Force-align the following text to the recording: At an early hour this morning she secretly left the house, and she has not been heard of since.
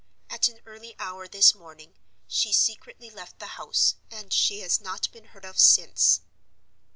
At 0.31 0.47
an 0.47 0.61
early 0.65 0.95
hour 0.97 1.27
this 1.27 1.53
morning 1.53 1.93
she 2.27 2.51
secretly 2.51 3.11
left 3.11 3.37
the 3.37 3.61
house, 3.61 3.97
and 4.09 4.33
she 4.33 4.61
has 4.61 4.81
not 4.81 5.11
been 5.11 5.25
heard 5.25 5.45
of 5.45 5.59
since. 5.59 6.21